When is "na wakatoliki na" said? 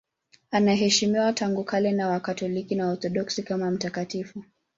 1.91-2.85